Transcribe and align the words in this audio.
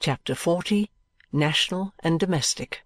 CHAPTER 0.00 0.36
XL 0.36 0.60
National 1.32 1.92
and 1.98 2.20
Domestic 2.20 2.84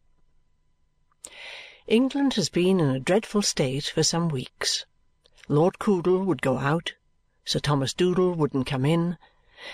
England 1.87 2.33
has 2.35 2.49
been 2.49 2.81
in 2.81 2.89
a 2.89 2.99
dreadful 2.99 3.43
state 3.43 3.85
for 3.85 4.03
some 4.03 4.31
weeks. 4.31 4.87
Lord 5.47 5.79
Coodle 5.79 6.25
would 6.25 6.41
go 6.41 6.57
out, 6.57 6.95
Sir 7.45 7.59
Thomas 7.59 7.93
Doodle 7.93 8.33
wouldn't 8.33 8.67
come 8.67 8.87
in, 8.87 9.19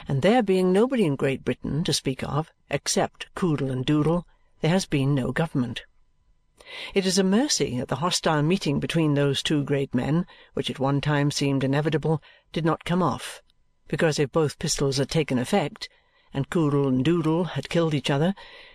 and 0.08 0.22
there 0.22 0.42
being 0.42 0.72
nobody 0.72 1.04
in 1.04 1.14
Great 1.14 1.44
Britain 1.44 1.84
to 1.84 1.92
speak 1.92 2.24
of 2.24 2.52
except 2.70 3.32
Coodle 3.36 3.70
and 3.70 3.86
Doodle, 3.86 4.26
there 4.60 4.72
has 4.72 4.84
been 4.84 5.14
no 5.14 5.30
government. 5.30 5.84
It 6.92 7.06
is 7.06 7.18
a 7.18 7.22
mercy 7.22 7.78
that 7.78 7.86
the 7.86 7.96
hostile 8.02 8.42
meeting 8.42 8.80
between 8.80 9.14
those 9.14 9.44
two 9.44 9.62
great 9.62 9.94
men, 9.94 10.26
which 10.54 10.70
at 10.70 10.80
one 10.80 11.00
time 11.00 11.30
seemed 11.30 11.62
inevitable, 11.62 12.20
did 12.52 12.64
not 12.64 12.84
come 12.84 13.00
off, 13.00 13.42
because 13.86 14.18
if 14.18 14.32
both 14.32 14.58
pistols 14.58 14.96
had 14.96 15.08
taken 15.08 15.38
effect 15.38 15.88
and 16.34 16.50
Coodle 16.50 16.86
and 16.88 17.04
Doodle 17.04 17.44
had 17.44 17.68
killed 17.68 17.94
each 17.94 18.10
other, 18.10 18.34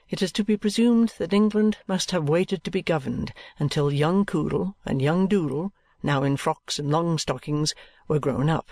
it 0.10 0.22
is 0.22 0.32
to 0.32 0.44
be 0.44 0.58
presumed 0.58 1.14
that 1.18 1.34
England 1.34 1.78
must 1.88 2.12
have 2.12 2.28
waited 2.28 2.64
to 2.64 2.72
be 2.72 2.82
governed 2.82 3.34
until 3.60 3.92
young 3.92 4.26
Coodle 4.26 4.76
and 4.86 5.02
young 5.02 5.28
Doodle, 5.28 5.72
now 6.02 6.24
in 6.24 6.38
frocks 6.38 6.80
and 6.80 6.90
long 6.90 7.18
stockings, 7.18 7.76
were 8.08 8.20
grown 8.20 8.50
up. 8.50 8.72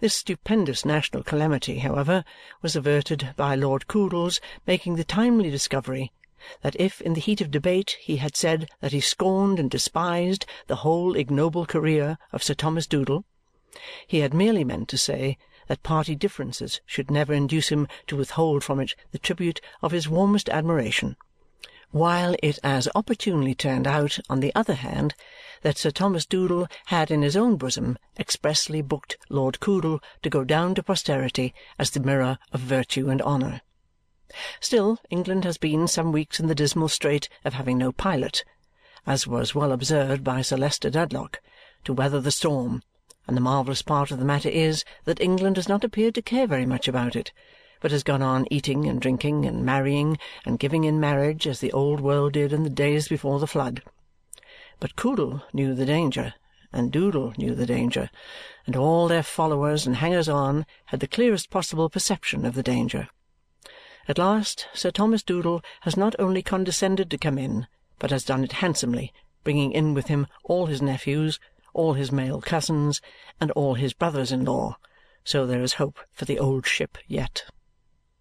This 0.00 0.14
stupendous 0.14 0.84
national 0.84 1.22
calamity, 1.22 1.80
however, 1.80 2.24
was 2.62 2.74
averted 2.74 3.34
by 3.36 3.54
Lord 3.54 3.86
Coodle's 3.86 4.40
making 4.66 4.96
the 4.96 5.04
timely 5.04 5.50
discovery 5.50 6.12
that 6.62 6.76
if 6.80 7.00
in 7.00 7.14
the 7.14 7.20
heat 7.20 7.40
of 7.40 7.50
debate 7.50 7.96
he 8.00 8.16
had 8.16 8.36
said 8.36 8.70
that 8.80 8.92
he 8.92 9.00
scorned 9.00 9.58
and 9.58 9.70
despised 9.70 10.46
the 10.68 10.76
whole 10.76 11.16
ignoble 11.16 11.66
career 11.66 12.16
of 12.32 12.42
Sir 12.42 12.54
Thomas 12.54 12.86
Doodle, 12.86 13.24
he 14.06 14.20
had 14.20 14.32
merely 14.32 14.64
meant 14.64 14.88
to 14.88 14.96
say 14.96 15.36
that 15.68 15.82
party 15.82 16.14
differences 16.14 16.80
should 16.84 17.10
never 17.10 17.32
induce 17.32 17.68
him 17.68 17.86
to 18.06 18.16
withhold 18.16 18.64
from 18.64 18.80
it 18.80 18.94
the 19.12 19.18
tribute 19.18 19.60
of 19.80 19.92
his 19.92 20.08
warmest 20.08 20.48
admiration, 20.48 21.16
while 21.90 22.36
it 22.42 22.58
as 22.62 22.88
opportunely 22.94 23.54
turned 23.54 23.86
out, 23.86 24.18
on 24.28 24.40
the 24.40 24.54
other 24.54 24.74
hand, 24.74 25.14
that 25.62 25.78
Sir 25.78 25.90
Thomas 25.90 26.26
Doodle 26.26 26.66
had 26.86 27.10
in 27.10 27.22
his 27.22 27.36
own 27.36 27.56
bosom 27.56 27.96
expressly 28.18 28.82
booked 28.82 29.16
Lord 29.30 29.58
Coodle 29.60 30.00
to 30.22 30.28
go 30.28 30.44
down 30.44 30.74
to 30.74 30.82
posterity 30.82 31.54
as 31.78 31.90
the 31.90 32.00
mirror 32.00 32.38
of 32.52 32.60
virtue 32.60 33.08
and 33.08 33.22
honour. 33.22 33.62
Still, 34.60 34.98
England 35.08 35.44
has 35.44 35.56
been 35.56 35.88
some 35.88 36.12
weeks 36.12 36.38
in 36.38 36.48
the 36.48 36.54
dismal 36.54 36.88
strait 36.88 37.30
of 37.44 37.54
having 37.54 37.78
no 37.78 37.92
pilot, 37.92 38.44
as 39.06 39.26
was 39.26 39.54
well 39.54 39.72
observed 39.72 40.22
by 40.22 40.42
Sir 40.42 40.58
Leicester 40.58 40.90
Dedlock, 40.90 41.40
to 41.84 41.94
weather 41.94 42.20
the 42.20 42.30
storm, 42.30 42.82
and 43.28 43.36
the 43.36 43.42
marvellous 43.42 43.82
part 43.82 44.10
of 44.10 44.18
the 44.18 44.24
matter 44.24 44.48
is 44.48 44.84
that 45.04 45.20
England 45.20 45.56
has 45.56 45.68
not 45.68 45.84
appeared 45.84 46.14
to 46.14 46.22
care 46.22 46.46
very 46.46 46.64
much 46.64 46.88
about 46.88 47.14
it, 47.14 47.30
but 47.80 47.90
has 47.90 48.02
gone 48.02 48.22
on 48.22 48.46
eating 48.50 48.86
and 48.86 49.00
drinking 49.00 49.44
and 49.44 49.64
marrying 49.64 50.18
and 50.46 50.58
giving 50.58 50.84
in 50.84 50.98
marriage 50.98 51.46
as 51.46 51.60
the 51.60 51.72
old 51.72 52.00
world 52.00 52.32
did 52.32 52.54
in 52.54 52.64
the 52.64 52.70
days 52.70 53.06
before 53.06 53.38
the 53.38 53.46
flood. 53.46 53.82
But 54.80 54.96
Coodle 54.96 55.42
knew 55.52 55.74
the 55.74 55.84
danger, 55.84 56.34
and 56.72 56.90
Doodle 56.90 57.34
knew 57.36 57.54
the 57.54 57.66
danger, 57.66 58.08
and 58.66 58.74
all 58.74 59.08
their 59.08 59.22
followers 59.22 59.86
and 59.86 59.96
hangers 59.96 60.28
on 60.28 60.64
had 60.86 61.00
the 61.00 61.06
clearest 61.06 61.50
possible 61.50 61.90
perception 61.90 62.46
of 62.46 62.54
the 62.54 62.62
danger. 62.62 63.08
At 64.08 64.16
last 64.16 64.68
Sir 64.72 64.90
Thomas 64.90 65.22
Doodle 65.22 65.62
has 65.82 65.98
not 65.98 66.16
only 66.18 66.42
condescended 66.42 67.10
to 67.10 67.18
come 67.18 67.36
in, 67.36 67.66
but 67.98 68.10
has 68.10 68.24
done 68.24 68.42
it 68.42 68.52
handsomely, 68.52 69.12
bringing 69.44 69.72
in 69.72 69.92
with 69.92 70.06
him 70.06 70.26
all 70.44 70.64
his 70.64 70.80
nephews, 70.80 71.38
all 71.74 71.94
his 71.94 72.10
male 72.12 72.40
cousins, 72.40 73.00
and 73.40 73.50
all 73.52 73.74
his 73.74 73.92
brothers 73.92 74.32
in 74.32 74.44
law, 74.44 74.76
so 75.24 75.46
there 75.46 75.62
is 75.62 75.74
hope 75.74 75.98
for 76.12 76.24
the 76.24 76.38
old 76.38 76.66
ship 76.66 76.98
yet. 77.06 77.44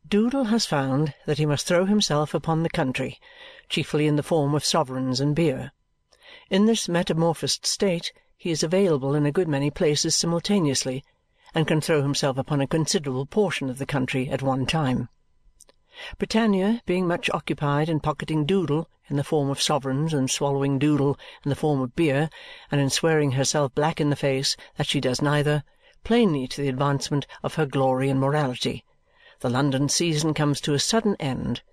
Doodle 0.07 0.45
has 0.45 0.65
found 0.65 1.13
that 1.25 1.37
he 1.37 1.45
must 1.45 1.67
throw 1.67 1.85
himself 1.85 2.33
upon 2.33 2.63
the 2.63 2.69
country, 2.69 3.19
chiefly 3.67 4.07
in 4.07 4.15
the 4.15 4.23
form 4.23 4.55
of 4.55 4.63
sovereigns 4.63 5.19
and 5.19 5.35
beer. 5.35 5.71
In 6.49 6.65
this 6.65 6.87
metamorphosed 6.87 7.65
state 7.65 8.13
he 8.37 8.51
is 8.51 8.63
available 8.63 9.15
in 9.15 9.25
a 9.25 9.31
good 9.31 9.47
many 9.47 9.71
places 9.71 10.15
simultaneously 10.15 11.03
and 11.53 11.67
can 11.67 11.81
throw 11.81 12.01
himself 12.01 12.37
upon 12.37 12.61
a 12.61 12.67
considerable 12.67 13.25
portion 13.25 13.69
of 13.69 13.79
the 13.79 13.85
country 13.85 14.29
at 14.29 14.41
one 14.41 14.65
time. 14.65 15.09
Britannia 16.19 16.83
being 16.85 17.07
much 17.07 17.27
occupied 17.31 17.89
in 17.89 17.99
pocketing 17.99 18.45
Doodle 18.45 18.87
in 19.09 19.15
the 19.15 19.23
form 19.23 19.49
of 19.49 19.59
sovereigns 19.59 20.13
and 20.13 20.29
swallowing 20.29 20.77
Doodle 20.77 21.17
in 21.43 21.49
the 21.49 21.55
form 21.55 21.81
of 21.81 21.95
beer 21.95 22.29
and 22.69 22.79
in 22.79 22.91
swearing 22.91 23.31
herself 23.31 23.73
black 23.73 23.99
in 23.99 24.11
the 24.11 24.15
face 24.15 24.55
that 24.75 24.85
she 24.85 25.01
does 25.01 25.23
neither, 25.23 25.63
plainly 26.03 26.47
to 26.49 26.61
the 26.61 26.69
advancement 26.69 27.25
of 27.41 27.55
her 27.55 27.65
glory 27.65 28.09
and 28.09 28.19
morality, 28.19 28.85
the 29.39 29.49
London 29.49 29.89
season 29.89 30.33
comes 30.33 30.61
to 30.61 30.73
a 30.73 30.79
sudden 30.79 31.15
end 31.19 31.63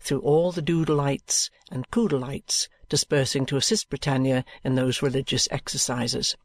through 0.00 0.20
all 0.20 0.50
the 0.50 0.62
Doodleites 0.62 1.50
and 1.70 1.90
Coodleites 1.90 2.68
dispersing 2.88 3.44
to 3.46 3.56
assist 3.56 3.90
Britannia 3.90 4.44
in 4.62 4.76
those 4.76 5.02
religious 5.02 5.48
exercises. 5.50 6.36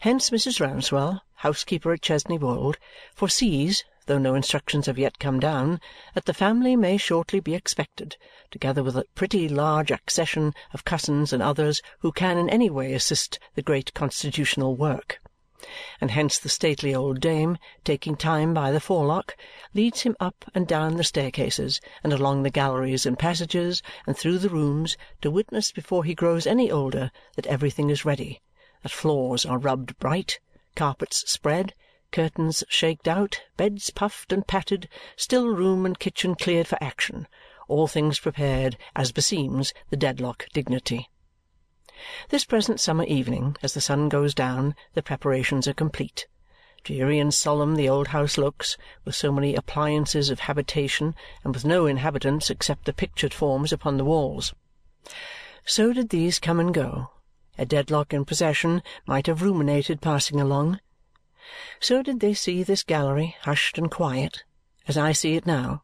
Hence 0.00 0.30
Mrs. 0.30 0.60
Rouncewell, 0.60 1.20
housekeeper 1.36 1.92
at 1.92 2.02
Chesney 2.02 2.38
Wold, 2.38 2.78
foresees, 3.14 3.84
though 4.08 4.18
no 4.18 4.34
instructions 4.34 4.86
have 4.86 4.98
yet 4.98 5.18
come 5.18 5.38
down, 5.38 5.78
that 6.14 6.24
the 6.24 6.32
family 6.32 6.74
may 6.74 6.96
shortly 6.96 7.40
be 7.40 7.54
expected, 7.54 8.16
together 8.50 8.82
with 8.82 8.96
a 8.96 9.04
pretty 9.14 9.48
large 9.48 9.90
accession 9.90 10.54
of 10.72 10.84
cousins 10.84 11.30
and 11.30 11.42
others 11.42 11.82
who 12.00 12.10
can 12.10 12.38
in 12.38 12.48
any 12.48 12.70
way 12.70 12.94
assist 12.94 13.38
the 13.54 13.60
great 13.60 13.92
constitutional 13.92 14.74
work. 14.74 15.20
And 16.00 16.10
hence 16.10 16.38
the 16.38 16.48
stately 16.48 16.94
old 16.94 17.20
dame, 17.20 17.58
taking 17.84 18.16
time 18.16 18.54
by 18.54 18.72
the 18.72 18.80
forelock, 18.80 19.36
leads 19.74 20.00
him 20.00 20.16
up 20.18 20.46
and 20.54 20.66
down 20.66 20.96
the 20.96 21.04
staircases, 21.04 21.78
and 22.02 22.10
along 22.10 22.44
the 22.44 22.50
galleries 22.50 23.04
and 23.04 23.18
passages, 23.18 23.82
and 24.06 24.16
through 24.16 24.38
the 24.38 24.48
rooms, 24.48 24.96
to 25.20 25.30
witness 25.30 25.70
before 25.70 26.04
he 26.04 26.14
grows 26.14 26.46
any 26.46 26.70
older 26.70 27.10
that 27.36 27.46
everything 27.46 27.90
is 27.90 28.06
ready, 28.06 28.40
that 28.82 28.90
floors 28.90 29.44
are 29.44 29.58
rubbed 29.58 29.98
bright, 29.98 30.40
carpets 30.74 31.30
spread, 31.30 31.74
curtains 32.10 32.64
shaked 32.68 33.06
out, 33.06 33.42
beds 33.56 33.90
puffed 33.90 34.32
and 34.32 34.46
patted, 34.46 34.88
still 35.16 35.48
room 35.48 35.84
and 35.84 35.98
kitchen 35.98 36.34
cleared 36.34 36.66
for 36.66 36.78
action, 36.82 37.28
all 37.68 37.86
things 37.86 38.18
prepared 38.18 38.76
as 38.96 39.12
beseems 39.12 39.72
the 39.90 39.96
Dedlock 39.96 40.46
dignity. 40.52 41.08
This 42.28 42.44
present 42.44 42.80
summer 42.80 43.04
evening, 43.04 43.56
as 43.62 43.74
the 43.74 43.80
sun 43.80 44.08
goes 44.08 44.34
down, 44.34 44.74
the 44.94 45.02
preparations 45.02 45.66
are 45.66 45.74
complete. 45.74 46.26
Dreary 46.84 47.18
and 47.18 47.34
solemn 47.34 47.74
the 47.74 47.88
old 47.88 48.08
house 48.08 48.38
looks, 48.38 48.78
with 49.04 49.16
so 49.16 49.32
many 49.32 49.54
appliances 49.54 50.30
of 50.30 50.40
habitation 50.40 51.14
and 51.42 51.52
with 51.52 51.64
no 51.64 51.86
inhabitants 51.86 52.50
except 52.50 52.84
the 52.84 52.92
pictured 52.92 53.34
forms 53.34 53.72
upon 53.72 53.96
the 53.96 54.04
walls. 54.04 54.54
So 55.64 55.92
did 55.92 56.10
these 56.10 56.38
come 56.38 56.60
and 56.60 56.72
go. 56.72 57.10
A 57.58 57.66
Dedlock 57.66 58.14
in 58.14 58.24
possession 58.24 58.82
might 59.04 59.26
have 59.26 59.42
ruminated 59.42 60.00
passing 60.00 60.40
along. 60.40 60.78
So 61.80 62.02
did 62.02 62.20
they 62.20 62.34
see 62.34 62.62
this 62.62 62.82
gallery 62.82 63.36
hushed 63.42 63.78
and 63.78 63.90
quiet, 63.90 64.44
as 64.86 64.96
I 64.96 65.12
see 65.12 65.34
it 65.34 65.46
now. 65.46 65.82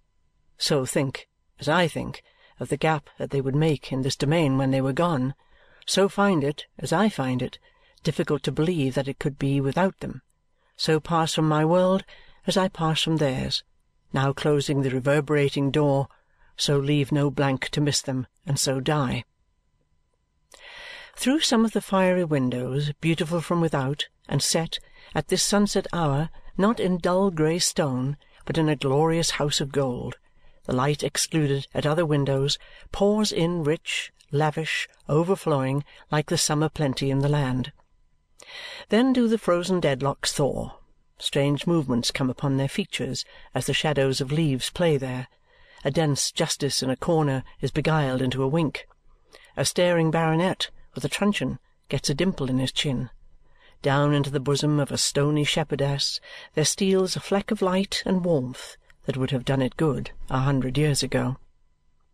So 0.59 0.87
think, 0.87 1.29
as 1.61 1.69
I 1.69 1.89
think, 1.89 2.23
of 2.59 2.69
the 2.69 2.77
gap 2.77 3.11
that 3.19 3.31
they 3.31 3.41
would 3.41 3.55
make 3.55 3.93
in 3.93 4.03
this 4.03 4.17
domain 4.17 4.59
when 4.59 4.71
they 4.71 4.81
were 4.81 4.93
gone 4.93 5.35
so 5.87 6.09
find 6.09 6.43
it, 6.43 6.67
as 6.79 6.93
I 6.93 7.09
find 7.09 7.43
it, 7.43 7.59
difficult 8.03 8.43
to 8.45 8.53
believe 8.53 8.95
that 8.95 9.09
it 9.09 9.19
could 9.19 9.39
be 9.39 9.61
without 9.61 10.01
them, 10.01 10.23
so 10.77 10.99
pass 10.99 11.35
from 11.35 11.49
my 11.49 11.65
world 11.65 12.05
as 12.47 12.57
I 12.57 12.69
pass 12.69 13.03
from 13.03 13.19
theirs, 13.19 13.63
now 14.13 14.33
closing 14.33 14.83
the 14.83 14.91
reverberating 14.91 15.71
door, 15.71 16.09
so 16.57 16.79
leave 16.79 17.13
no 17.13 17.31
blank 17.31 17.69
to 17.71 17.81
miss 17.81 18.01
them, 18.01 18.27
and 18.47 18.59
so 18.59 18.81
die. 18.81 19.25
Through 21.17 21.41
some 21.41 21.65
of 21.65 21.73
the 21.73 21.81
fiery 21.81 22.25
windows, 22.25 22.93
beautiful 23.01 23.41
from 23.41 23.61
without, 23.61 24.09
and 24.29 24.43
set, 24.43 24.79
at 25.15 25.29
this 25.29 25.43
sunset 25.43 25.87
hour, 25.93 26.31
not 26.57 26.81
in 26.81 26.99
dull 26.99 27.31
grey 27.31 27.59
stone, 27.59 28.17
but 28.45 28.59
in 28.59 28.69
a 28.69 28.77
glorious 28.77 29.31
house 29.31 29.61
of 29.61 29.73
gold, 29.73 30.17
the 30.65 30.75
light 30.75 31.03
excluded 31.03 31.67
at 31.75 31.87
other 31.87 32.07
windows, 32.07 32.59
pours 32.91 33.31
in 33.33 33.63
rich, 33.63 34.13
lavish, 34.31 34.89
overflowing, 35.09 35.85
like 36.11 36.27
the 36.27 36.39
summer 36.39 36.69
plenty 36.69 37.11
in 37.11 37.21
the 37.21 37.29
land. 37.29 37.73
Then 38.89 39.13
do 39.13 39.29
the 39.29 39.39
frozen 39.39 39.81
Dedlocks 39.81 40.33
thaw. 40.33 40.73
Strange 41.19 41.67
movements 41.67 42.11
come 42.11 42.29
upon 42.29 42.57
their 42.57 42.69
features 42.69 43.25
as 43.55 43.67
the 43.67 43.73
shadows 43.73 44.21
of 44.21 44.33
leaves 44.33 44.71
play 44.71 44.97
there. 44.97 45.29
A 45.85 45.91
dense 45.91 46.33
justice 46.33 46.83
in 46.83 46.91
a 46.91 46.97
corner 46.97 47.45
is 47.61 47.71
beguiled 47.71 48.21
into 48.21 48.43
a 48.43 48.49
wink. 48.49 48.87
A 49.57 49.65
staring 49.65 50.11
baronet 50.11 50.71
with 50.95 51.05
a 51.05 51.09
truncheon 51.09 51.59
gets 51.89 52.11
a 52.11 52.15
dimple 52.15 52.51
in 52.51 52.59
his 52.59 52.73
chin. 52.73 53.11
Down 53.85 54.15
into 54.15 54.31
the 54.31 54.41
bosom 54.41 54.81
of 54.81 54.91
a 54.91 54.97
stony 54.97 55.45
shepherdess 55.45 56.19
there 56.55 56.65
steals 56.65 57.17
a 57.17 57.21
fleck 57.21 57.51
of 57.51 57.61
light 57.61 58.03
and 58.07 58.25
warmth 58.25 58.79
that 59.05 59.19
would 59.19 59.31
have 59.31 59.45
done 59.45 59.61
it 59.61 59.77
good 59.77 60.11
a 60.31 60.39
hundred 60.39 60.79
years 60.79 61.03
ago. 61.03 61.37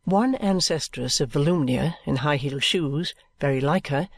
One 0.02 0.34
ancestress 0.34 1.20
of 1.20 1.30
Volumnia 1.30 1.96
in 2.04 2.16
high-heeled 2.16 2.64
shoes, 2.64 3.14
very 3.38 3.60
like 3.60 3.86
her, 3.86 4.08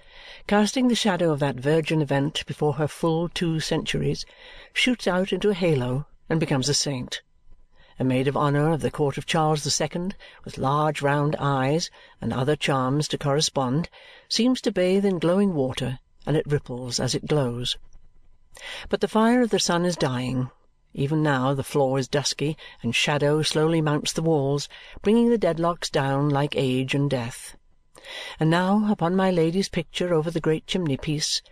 casting 0.47 0.89
the 0.89 0.95
shadow 0.95 1.31
of 1.31 1.41
that 1.41 1.57
virgin 1.57 2.01
event 2.01 2.43
before 2.47 2.73
her 2.77 2.89
full 2.89 3.29
two 3.29 3.61
centuries, 3.61 4.25
shoots 4.73 5.07
out 5.07 5.31
into 5.31 5.51
a 5.51 5.55
halo 5.55 6.07
and 6.31 6.41
becomes 6.41 6.71
a 6.71 6.75
saint. 6.75 7.21
a 7.99 8.03
maid 8.03 8.29
of 8.29 8.35
honour 8.35 8.73
of 8.73 8.81
the 8.81 8.91
court 8.91 9.19
of 9.19 9.27
Charles 9.27 9.63
the 9.63 9.71
Second, 9.71 10.17
with 10.43 10.57
large 10.57 11.03
round 11.03 11.37
eyes 11.39 11.91
and 12.19 12.33
other 12.33 12.57
charms 12.57 13.07
to 13.09 13.19
correspond, 13.19 13.91
seems 14.27 14.63
to 14.63 14.73
bathe 14.73 15.05
in 15.05 15.19
glowing 15.19 15.53
water, 15.53 15.99
and 16.27 16.37
it 16.37 16.47
ripples 16.47 17.01
as 17.01 17.15
it 17.15 17.27
glows. 17.27 17.77
But 18.89 19.01
the 19.01 19.09
fire 19.09 19.41
of 19.41 19.51
the 19.51 19.59
sun 19.59 19.85
is 19.85 19.97
dying. 19.97 20.51
Even 20.95 21.23
now 21.23 21.55
the 21.55 21.65
floor 21.65 21.99
is 21.99 22.09
dusky, 22.09 22.57
and 22.83 22.95
shadow 22.95 23.43
slowly 23.43 23.81
mounts 23.81 24.13
the 24.13 24.23
walls, 24.23 24.69
bringing 25.03 25.31
the 25.31 25.39
Dedlocks 25.39 25.91
down 25.91 26.29
like 26.29 26.55
age 26.57 26.95
and 26.95 27.09
death. 27.09 27.57
And 28.39 28.51
now 28.51 28.91
upon 28.91 29.17
my 29.17 29.31
Lady's 29.31 29.69
picture 29.69 30.13
over 30.13 30.31
the 30.31 30.41
great 30.41 30.67
chimney-piece 30.67 31.43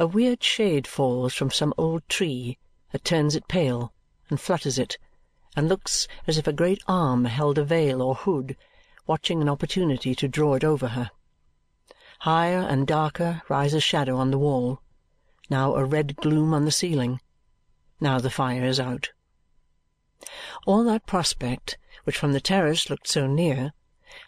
a 0.00 0.06
weird 0.06 0.44
shade 0.44 0.86
falls 0.86 1.34
from 1.34 1.50
some 1.50 1.74
old 1.76 2.08
tree 2.08 2.56
that 2.92 3.04
turns 3.04 3.34
it 3.34 3.48
pale 3.48 3.92
and 4.30 4.40
flutters 4.40 4.78
it 4.78 4.96
and 5.56 5.68
looks 5.68 6.06
as 6.28 6.38
if 6.38 6.46
a 6.46 6.52
great 6.52 6.80
arm 6.86 7.24
held 7.24 7.58
a 7.58 7.64
veil 7.64 8.00
or 8.00 8.14
hood, 8.14 8.56
watching 9.08 9.42
an 9.42 9.48
opportunity 9.48 10.14
to 10.14 10.28
draw 10.28 10.54
it 10.54 10.62
over 10.62 10.88
her. 10.88 11.10
Higher 12.22 12.58
and 12.60 12.84
darker 12.84 13.42
rises 13.48 13.84
shadow 13.84 14.16
on 14.16 14.32
the 14.32 14.38
wall, 14.38 14.82
now 15.48 15.76
a 15.76 15.84
red 15.84 16.16
gloom 16.16 16.52
on 16.52 16.64
the 16.64 16.72
ceiling, 16.72 17.20
now 18.00 18.18
the 18.18 18.28
fire 18.28 18.64
is 18.64 18.80
out. 18.80 19.10
All 20.66 20.82
that 20.82 21.06
prospect, 21.06 21.78
which 22.02 22.18
from 22.18 22.32
the 22.32 22.40
terrace 22.40 22.90
looked 22.90 23.06
so 23.06 23.28
near, 23.28 23.72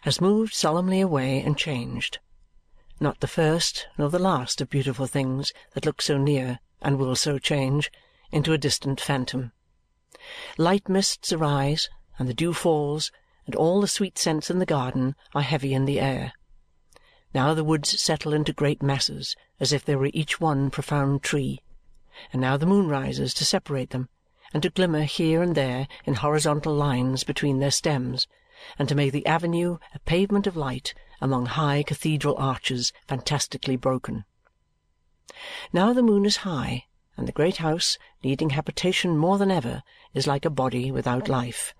has 0.03 0.21
moved 0.21 0.53
solemnly 0.53 1.01
away 1.01 1.41
and 1.41 1.57
changed. 1.57 2.19
Not 3.01 3.19
the 3.19 3.27
first 3.27 3.87
nor 3.97 4.09
the 4.09 4.19
last 4.19 4.61
of 4.61 4.69
beautiful 4.69 5.05
things 5.05 5.51
that 5.73 5.85
look 5.85 6.01
so 6.01 6.17
near 6.17 6.59
and 6.81 6.97
will 6.97 7.15
so 7.17 7.39
change, 7.39 7.91
into 8.31 8.53
a 8.53 8.57
distant 8.57 9.01
phantom. 9.01 9.51
Light 10.57 10.87
mists 10.87 11.33
arise, 11.33 11.89
and 12.17 12.29
the 12.29 12.33
dew 12.33 12.53
falls, 12.53 13.11
and 13.45 13.53
all 13.53 13.81
the 13.81 13.87
sweet 13.87 14.17
scents 14.17 14.49
in 14.49 14.59
the 14.59 14.65
garden 14.65 15.15
are 15.35 15.41
heavy 15.41 15.73
in 15.73 15.83
the 15.83 15.99
air. 15.99 16.31
Now 17.33 17.53
the 17.53 17.63
woods 17.63 18.01
settle 18.01 18.33
into 18.33 18.51
great 18.51 18.83
masses, 18.83 19.35
as 19.59 19.71
if 19.71 19.85
they 19.85 19.95
were 19.95 20.09
each 20.13 20.41
one 20.41 20.69
profound 20.69 21.23
tree, 21.23 21.61
and 22.33 22.41
now 22.41 22.57
the 22.57 22.65
moon 22.65 22.89
rises 22.89 23.33
to 23.35 23.45
separate 23.45 23.91
them, 23.91 24.09
and 24.53 24.61
to 24.63 24.69
glimmer 24.69 25.03
here 25.03 25.41
and 25.41 25.55
there 25.55 25.87
in 26.03 26.15
horizontal 26.15 26.75
lines 26.75 27.23
between 27.23 27.59
their 27.59 27.71
stems, 27.71 28.27
and 28.77 28.89
to 28.89 28.95
make 28.95 29.13
the 29.13 29.25
avenue 29.25 29.77
a 29.93 29.99
pavement 29.99 30.45
of 30.45 30.57
light 30.57 30.93
among 31.21 31.45
high 31.45 31.83
cathedral 31.83 32.35
arches 32.37 32.91
fantastically 33.07 33.77
broken. 33.77 34.25
Now 35.71 35.93
the 35.93 36.03
moon 36.03 36.25
is 36.25 36.37
high, 36.37 36.87
and 37.15 37.27
the 37.27 37.31
great 37.31 37.57
house, 37.57 37.97
needing 38.23 38.49
habitation 38.49 39.17
more 39.17 39.37
than 39.37 39.51
ever, 39.51 39.83
is 40.13 40.27
like 40.27 40.43
a 40.43 40.49
body 40.49 40.91
without 40.91 41.29
life. 41.29 41.73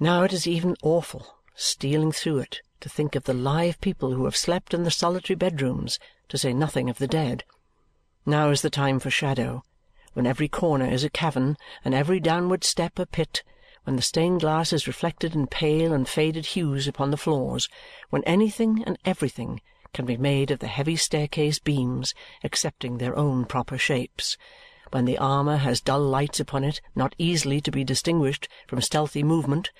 Now 0.00 0.24
it 0.24 0.32
is 0.32 0.48
even 0.48 0.74
awful, 0.82 1.38
stealing 1.54 2.10
through 2.10 2.38
it, 2.38 2.60
to 2.82 2.88
think 2.88 3.16
of 3.16 3.24
the 3.24 3.32
live 3.32 3.80
people 3.80 4.12
who 4.12 4.24
have 4.24 4.36
slept 4.36 4.74
in 4.74 4.82
the 4.82 4.90
solitary 4.90 5.36
bedrooms, 5.36 5.98
to 6.28 6.36
say 6.36 6.52
nothing 6.52 6.90
of 6.90 6.98
the 6.98 7.06
dead. 7.06 7.44
Now 8.26 8.50
is 8.50 8.62
the 8.62 8.70
time 8.70 8.98
for 8.98 9.10
shadow, 9.10 9.62
when 10.12 10.26
every 10.26 10.48
corner 10.48 10.86
is 10.86 11.04
a 11.04 11.10
cavern 11.10 11.56
and 11.84 11.94
every 11.94 12.20
downward 12.20 12.64
step 12.64 12.98
a 12.98 13.06
pit, 13.06 13.42
when 13.84 13.96
the 13.96 14.02
stained 14.02 14.40
glass 14.40 14.72
is 14.72 14.86
reflected 14.86 15.34
in 15.34 15.46
pale 15.46 15.92
and 15.92 16.08
faded 16.08 16.46
hues 16.46 16.86
upon 16.86 17.10
the 17.10 17.16
floors, 17.16 17.68
when 18.10 18.22
anything 18.24 18.82
and 18.84 18.98
everything 19.04 19.60
can 19.92 20.04
be 20.04 20.16
made 20.16 20.50
of 20.50 20.58
the 20.58 20.66
heavy 20.66 20.96
staircase 20.96 21.58
beams 21.58 22.14
excepting 22.42 22.98
their 22.98 23.16
own 23.16 23.44
proper 23.44 23.78
shapes, 23.78 24.36
when 24.90 25.04
the 25.04 25.18
armour 25.18 25.56
has 25.56 25.80
dull 25.80 26.00
lights 26.00 26.40
upon 26.40 26.64
it 26.64 26.80
not 26.94 27.14
easily 27.16 27.60
to 27.60 27.70
be 27.70 27.84
distinguished 27.84 28.48
from 28.66 28.80
stealthy 28.80 29.22
movement, 29.22 29.70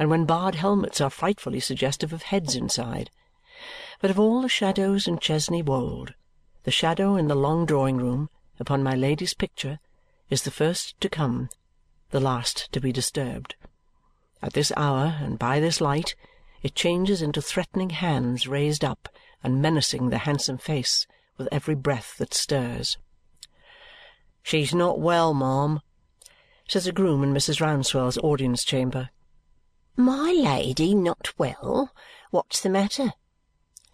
and 0.00 0.08
when 0.08 0.24
barred 0.24 0.54
helmets 0.54 0.98
are 0.98 1.10
frightfully 1.10 1.60
suggestive 1.60 2.10
of 2.10 2.22
heads 2.22 2.56
inside. 2.56 3.10
But 4.00 4.10
of 4.10 4.18
all 4.18 4.40
the 4.40 4.48
shadows 4.48 5.06
in 5.06 5.18
Chesney 5.18 5.60
Wold, 5.60 6.14
the 6.64 6.70
shadow 6.70 7.16
in 7.16 7.28
the 7.28 7.34
long 7.34 7.66
drawing-room 7.66 8.30
upon 8.58 8.82
my 8.82 8.94
Lady's 8.94 9.34
picture 9.34 9.78
is 10.30 10.44
the 10.44 10.50
first 10.50 10.98
to 11.02 11.10
come, 11.10 11.50
the 12.12 12.18
last 12.18 12.72
to 12.72 12.80
be 12.80 12.92
disturbed. 12.92 13.56
At 14.42 14.54
this 14.54 14.72
hour 14.74 15.18
and 15.20 15.38
by 15.38 15.60
this 15.60 15.82
light 15.82 16.14
it 16.62 16.74
changes 16.74 17.20
into 17.20 17.42
threatening 17.42 17.90
hands 17.90 18.48
raised 18.48 18.82
up 18.82 19.06
and 19.44 19.60
menacing 19.60 20.08
the 20.08 20.18
handsome 20.18 20.56
face 20.56 21.06
with 21.36 21.46
every 21.52 21.74
breath 21.74 22.16
that 22.16 22.32
stirs. 22.32 22.96
"She's 24.42 24.74
not 24.74 24.98
well, 24.98 25.34
ma'am," 25.34 25.82
says 26.66 26.86
a 26.86 26.92
groom 26.92 27.22
in 27.22 27.34
Mrs. 27.34 27.60
Rouncewell's 27.60 28.16
audience 28.16 28.64
chamber. 28.64 29.10
"My 30.02 30.32
Lady 30.32 30.94
not 30.94 31.38
well? 31.38 31.90
What's 32.30 32.62
the 32.62 32.70
matter?" 32.70 33.12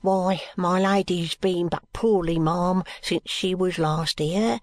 "Why, 0.02 0.40
my 0.56 0.78
Lady's 0.78 1.34
been 1.34 1.66
but 1.68 1.92
poorly, 1.92 2.38
ma'am, 2.38 2.84
since 3.02 3.28
she 3.28 3.56
was 3.56 3.76
last 3.76 4.20
here. 4.20 4.60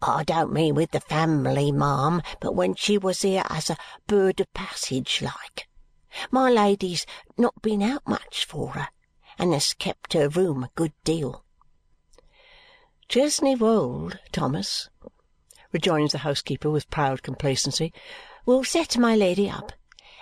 I 0.00 0.22
don't 0.22 0.52
mean 0.52 0.76
with 0.76 0.92
the 0.92 1.00
family, 1.00 1.72
ma'am, 1.72 2.22
but 2.40 2.54
when 2.54 2.76
she 2.76 2.98
was 2.98 3.22
here 3.22 3.42
as 3.50 3.68
a 3.68 3.76
bird 4.06 4.38
of 4.38 4.54
passage 4.54 5.20
like. 5.22 5.68
My 6.30 6.52
Lady's 6.52 7.04
not 7.36 7.60
been 7.62 7.82
out 7.82 8.06
much 8.06 8.44
for 8.44 8.68
her 8.74 8.88
and 9.40 9.52
has 9.54 9.74
kept 9.74 10.12
her 10.12 10.28
room 10.28 10.62
a 10.62 10.70
good 10.76 10.92
deal." 11.02 11.44
"Chesney 13.08 13.56
Wold, 13.56 14.20
Thomas," 14.30 14.88
rejoins 15.72 16.12
the 16.12 16.18
housekeeper 16.18 16.70
with 16.70 16.90
proud 16.90 17.24
complacency, 17.24 17.92
"will 18.44 18.62
set 18.62 18.96
my 18.96 19.16
Lady 19.16 19.50
up. 19.50 19.72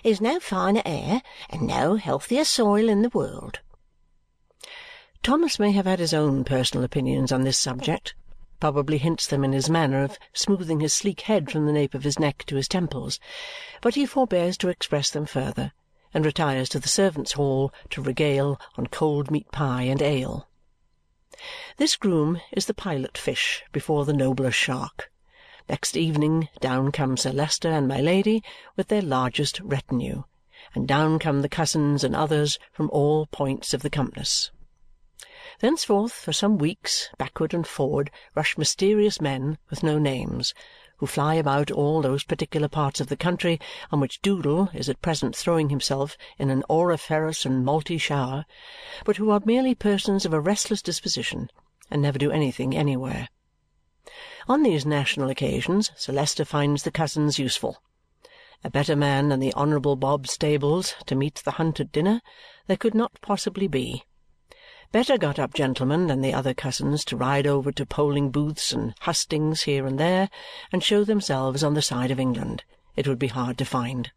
There's 0.05 0.21
no 0.21 0.39
finer 0.39 0.83
air 0.85 1.23
and 1.49 1.63
no 1.63 1.97
healthier 1.97 2.45
soil 2.45 2.91
in 2.91 3.01
the 3.01 3.09
world." 3.09 3.61
Thomas 5.23 5.59
may 5.59 5.73
have 5.73 5.87
had 5.87 5.99
his 5.99 6.13
own 6.13 6.45
personal 6.45 6.85
opinions 6.85 7.33
on 7.33 7.45
this 7.45 7.57
subject, 7.57 8.15
probably 8.61 8.99
hints 8.99 9.27
them 9.27 9.43
in 9.45 9.53
his 9.53 9.71
manner 9.71 10.03
of 10.03 10.19
smoothing 10.35 10.81
his 10.81 10.93
sleek 10.93 11.23
head 11.23 11.51
from 11.51 11.65
the 11.65 11.73
nape 11.73 11.95
of 11.95 12.05
his 12.05 12.19
neck 12.19 12.45
to 12.49 12.57
his 12.57 12.69
temples, 12.69 13.19
but 13.81 13.95
he 13.95 14.05
forbears 14.05 14.59
to 14.59 14.69
express 14.69 15.11
them 15.11 15.25
further 15.25 15.73
and 16.13 16.27
retires 16.27 16.69
to 16.69 16.79
the 16.79 16.87
servants' 16.87 17.33
hall 17.33 17.73
to 17.89 18.03
regale 18.03 18.61
on 18.77 18.87
cold 18.87 19.31
meat 19.31 19.51
pie 19.53 19.85
and 19.85 20.03
ale. 20.03 20.47
This 21.79 21.97
groom 21.97 22.43
is 22.53 22.67
the 22.67 22.75
pilot 22.75 23.17
fish 23.17 23.65
before 23.73 24.05
the 24.05 24.13
nobler 24.13 24.51
shark. 24.51 25.11
Next 25.67 25.97
evening 25.97 26.51
down 26.61 26.93
come 26.93 27.17
Sir 27.17 27.33
Leicester 27.33 27.71
and 27.71 27.89
my 27.89 28.01
Lady 28.01 28.43
with 28.77 28.89
their 28.89 29.01
largest 29.01 29.61
retinue, 29.61 30.25
and 30.75 30.87
down 30.87 31.19
come 31.19 31.41
the 31.41 31.49
cousins 31.49 32.05
and 32.05 32.15
others 32.15 32.59
from 32.71 32.91
all 32.91 33.27
points 33.27 33.73
of 33.73 33.81
the 33.81 33.89
compass. 33.89 34.51
Thenceforth, 35.61 36.13
for 36.13 36.35
some 36.35 36.59
weeks, 36.59 37.09
backward 37.17 37.55
and 37.55 37.67
forward 37.67 38.11
rush 38.35 38.59
mysterious 38.59 39.23
men 39.23 39.57
with 39.71 39.83
no 39.83 39.99
names, 39.99 40.53
who 40.99 41.07
fly 41.07 41.35
about 41.35 41.71
all 41.71 42.03
those 42.03 42.25
particular 42.25 42.69
parts 42.69 43.01
of 43.01 43.07
the 43.07 43.17
country 43.17 43.59
on 43.91 44.01
which 44.01 44.21
Doodle 44.21 44.69
is 44.75 44.89
at 44.91 45.01
present 45.01 45.35
throwing 45.35 45.71
himself 45.71 46.19
in 46.39 46.51
an 46.51 46.63
auriferous 46.69 47.47
and 47.47 47.65
malty 47.65 47.99
shower, 47.99 48.45
but 49.05 49.17
who 49.17 49.31
are 49.31 49.41
merely 49.47 49.75
persons 49.75 50.27
of 50.27 50.35
a 50.35 50.41
restless 50.41 50.83
disposition 50.83 51.51
and 51.91 52.03
never 52.03 52.19
do 52.19 52.31
anything 52.31 52.77
anywhere. 52.77 53.29
On 54.47 54.63
these 54.63 54.85
national 54.85 55.31
occasions 55.31 55.91
Sir 55.97 56.13
Leicester 56.13 56.45
finds 56.45 56.83
the 56.83 56.91
cousins 56.91 57.39
useful. 57.39 57.83
A 58.63 58.71
better 58.71 58.95
man 58.95 59.29
than 59.29 59.41
the 59.41 59.55
Honourable 59.55 59.97
Bob 59.97 60.27
Stables 60.27 60.95
to 61.07 61.15
meet 61.15 61.37
the 61.37 61.53
hunt 61.53 61.81
at 61.81 61.93
dinner 61.93 62.21
there 62.67 62.77
could 62.77 62.95
not 62.95 63.21
possibly 63.21 63.69
be 63.69 64.05
better 64.93 65.19
got 65.19 65.39
up 65.39 65.55
gentlemen 65.55 66.07
than 66.07 66.21
the 66.21 66.33
other 66.33 66.55
cousins 66.55 67.05
to 67.05 67.17
ride 67.17 67.47
over 67.47 67.73
to 67.73 67.85
polling 67.85 68.31
booths 68.31 68.71
and 68.71 68.95
hustings 69.01 69.63
here 69.63 69.87
and 69.87 69.99
there 69.99 70.31
and 70.71 70.85
show 70.85 71.03
themselves 71.03 71.65
on 71.65 71.75
the 71.75 71.83
side 71.83 72.11
of 72.13 72.21
England, 72.21 72.63
it 72.95 73.09
would 73.09 73.19
be 73.19 73.27
hard 73.27 73.59
to 73.59 73.65
find. 73.65 74.13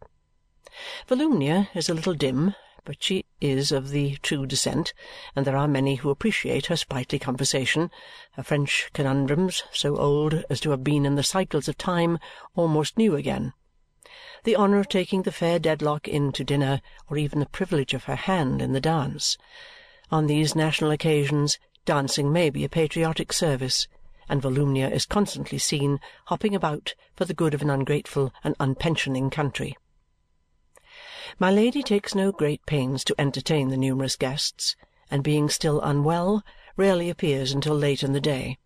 Volumnia 1.08 1.68
is 1.74 1.90
a 1.90 1.94
little 1.94 2.14
dim, 2.14 2.54
but 2.88 3.04
she 3.04 3.26
is 3.42 3.74
of 3.74 3.90
the 3.90 4.16
true 4.22 4.46
descent, 4.46 4.94
and 5.36 5.46
there 5.46 5.58
are 5.58 5.68
many 5.68 5.96
who 5.96 6.10
appreciate 6.10 6.68
her 6.68 6.78
sprightly 6.78 7.20
conversation, 7.20 7.92
her 8.32 8.44
French 8.44 8.90
conundrums, 8.94 9.62
so 9.74 9.98
old 9.98 10.46
as 10.50 10.62
to 10.62 10.70
have 10.70 10.86
been 10.86 11.06
in 11.06 11.16
the 11.16 11.22
cycles 11.22 11.68
of 11.68 11.78
time 11.78 12.18
almost 12.56 12.98
new 12.98 13.14
again, 13.14 13.52
the 14.46 14.56
honour 14.56 14.80
of 14.80 14.88
taking 14.88 15.24
the 15.24 15.34
fair 15.34 15.60
Dedlock 15.60 16.08
in 16.08 16.32
to 16.32 16.46
dinner, 16.46 16.80
or 17.10 17.18
even 17.18 17.42
the 17.42 17.46
privilege 17.48 17.94
of 17.94 18.06
her 18.06 18.16
hand 18.16 18.62
in 18.62 18.72
the 18.72 18.80
dance. 18.80 19.38
On 20.10 20.28
these 20.28 20.56
national 20.56 20.92
occasions 20.92 21.60
dancing 21.84 22.32
may 22.32 22.50
be 22.50 22.64
a 22.64 22.70
patriotic 22.70 23.34
service, 23.34 23.90
and 24.30 24.42
Volumnia 24.42 24.90
is 24.90 25.06
constantly 25.06 25.58
seen 25.58 26.00
hopping 26.28 26.56
about 26.56 26.96
for 27.18 27.26
the 27.26 27.34
good 27.34 27.54
of 27.54 27.62
an 27.62 27.70
ungrateful 27.70 28.32
and 28.46 28.58
unpensioning 28.60 29.30
country. 29.30 29.76
My 31.40 31.52
Lady 31.52 31.84
takes 31.84 32.16
no 32.16 32.32
great 32.32 32.66
pains 32.66 33.04
to 33.04 33.16
entertain 33.20 33.68
the 33.68 33.76
numerous 33.76 34.16
guests, 34.16 34.78
and 35.12 35.24
being 35.24 35.50
still 35.50 35.82
unwell, 35.82 36.42
rarely 36.78 37.10
appears 37.10 37.52
until 37.52 37.76
late 37.76 38.02
in 38.02 38.14
the 38.14 38.22
day. 38.22 38.58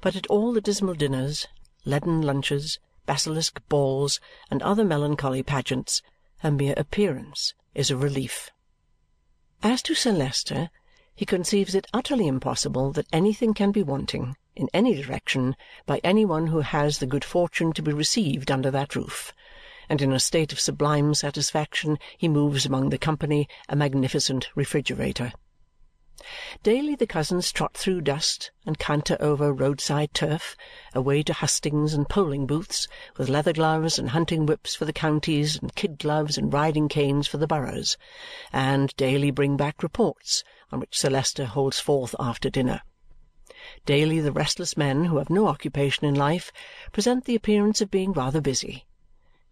But 0.00 0.16
at 0.16 0.26
all 0.28 0.52
the 0.52 0.60
dismal 0.62 0.94
dinners, 0.94 1.46
leaden 1.84 2.22
lunches, 2.22 2.78
basilisk 3.04 3.60
balls, 3.68 4.18
and 4.50 4.62
other 4.62 4.84
melancholy 4.84 5.42
pageants, 5.42 6.00
her 6.38 6.50
mere 6.50 6.74
appearance 6.76 7.52
is 7.74 7.90
a 7.90 7.96
relief. 7.96 8.50
As 9.62 9.82
to 9.82 9.94
Sir 9.94 10.12
Leicester, 10.12 10.70
he 11.14 11.26
conceives 11.26 11.74
it 11.74 11.86
utterly 11.92 12.28
impossible 12.28 12.92
that 12.92 13.08
anything 13.12 13.52
can 13.52 13.72
be 13.72 13.82
wanting, 13.82 14.36
in 14.54 14.68
any 14.72 15.02
direction, 15.02 15.56
by 15.84 16.00
any 16.04 16.24
one 16.24 16.46
who 16.46 16.60
has 16.60 16.98
the 16.98 17.06
good 17.06 17.24
fortune 17.24 17.72
to 17.72 17.82
be 17.82 17.92
received 17.92 18.50
under 18.50 18.70
that 18.70 18.94
roof, 18.94 19.34
and 19.88 20.02
in 20.02 20.12
a 20.12 20.20
state 20.20 20.52
of 20.52 20.60
sublime 20.60 21.14
satisfaction 21.14 21.98
he 22.16 22.28
moves 22.28 22.66
among 22.66 22.90
the 22.90 22.98
company 22.98 23.48
a 23.68 23.76
magnificent 23.76 24.48
refrigerator. 24.54 25.32
Daily 26.64 26.96
the 26.96 27.06
cousins 27.06 27.52
trot 27.52 27.76
through 27.76 28.00
dust 28.00 28.50
and 28.66 28.76
canter 28.76 29.16
over 29.20 29.52
roadside 29.52 30.12
turf, 30.12 30.56
away 30.92 31.22
to 31.22 31.32
hustings 31.32 31.94
and 31.94 32.08
polling 32.08 32.44
booths, 32.44 32.88
with 33.16 33.28
leather 33.28 33.52
gloves 33.52 34.00
and 34.00 34.10
hunting 34.10 34.44
whips 34.44 34.74
for 34.74 34.84
the 34.84 34.92
counties, 34.92 35.56
and 35.56 35.76
kid 35.76 35.96
gloves 35.96 36.36
and 36.36 36.52
riding 36.52 36.88
canes 36.88 37.28
for 37.28 37.38
the 37.38 37.46
boroughs, 37.46 37.96
and 38.52 38.92
daily 38.96 39.30
bring 39.30 39.56
back 39.56 39.80
reports, 39.80 40.42
on 40.72 40.80
which 40.80 40.98
Sir 40.98 41.08
Leicester 41.08 41.44
holds 41.44 41.78
forth 41.78 42.16
after 42.18 42.50
dinner. 42.50 42.82
Daily 43.86 44.18
the 44.18 44.32
restless 44.32 44.76
men 44.76 45.04
who 45.04 45.18
have 45.18 45.30
no 45.30 45.46
occupation 45.46 46.04
in 46.04 46.16
life 46.16 46.50
present 46.90 47.26
the 47.26 47.36
appearance 47.36 47.80
of 47.80 47.92
being 47.92 48.12
rather 48.12 48.40
busy. 48.40 48.87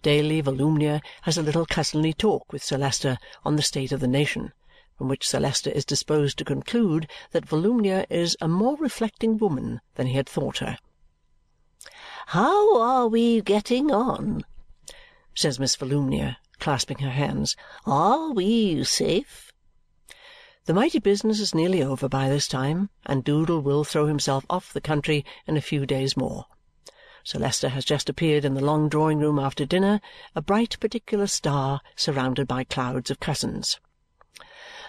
Daily 0.07 0.41
Volumnia 0.41 1.03
has 1.23 1.37
a 1.37 1.43
little 1.43 1.67
cousinly 1.67 2.13
talk 2.13 2.53
with 2.53 2.63
Sir 2.63 2.79
Leicester 2.79 3.19
on 3.45 3.57
the 3.57 3.61
state 3.63 3.91
of 3.91 3.99
the 3.99 4.07
nation 4.07 4.53
from 4.97 5.09
which 5.09 5.27
Sir 5.27 5.41
Leicester 5.41 5.71
is 5.71 5.85
disposed 5.85 6.39
to 6.39 6.45
conclude 6.45 7.09
that 7.33 7.45
Volumnia 7.45 8.07
is 8.09 8.37
a 8.41 8.47
more 8.47 8.77
reflecting 8.77 9.37
woman 9.37 9.81
than 9.97 10.07
he 10.07 10.15
had 10.15 10.29
thought 10.29 10.59
her. 10.59 10.79
"How 12.29 12.81
are 12.81 13.09
we 13.09 13.41
getting 13.41 13.91
on?" 13.91 14.45
says 15.35 15.59
Miss 15.59 15.75
Volumnia, 15.75 16.37
clasping 16.61 16.99
her 16.99 17.11
hands. 17.11 17.57
"Are 17.85 18.31
we 18.31 18.85
safe?" 18.85 19.53
The 20.67 20.75
mighty 20.75 21.01
business 21.01 21.41
is 21.41 21.53
nearly 21.53 21.83
over 21.83 22.09
by 22.09 22.29
this 22.29 22.47
time, 22.47 22.91
and 23.07 23.25
Doodle 23.25 23.59
will 23.61 23.83
throw 23.83 24.07
himself 24.07 24.47
off 24.49 24.73
the 24.73 24.81
country 24.81 25.25
in 25.49 25.57
a 25.57 25.61
few 25.61 25.85
days 25.85 26.17
more. 26.17 26.47
Sir 27.27 27.41
Leicester 27.41 27.71
has 27.71 27.85
just 27.85 28.09
appeared 28.09 28.45
in 28.45 28.55
the 28.55 28.65
long 28.65 28.89
drawing-room 28.89 29.37
after 29.37 29.67
dinner, 29.67 30.01
a 30.37 30.41
bright 30.41 30.79
particular 30.79 31.27
star 31.27 31.81
surrounded 31.97 32.47
by 32.47 32.63
clouds 32.63 33.11
of 33.11 33.19
cousins. 33.19 33.81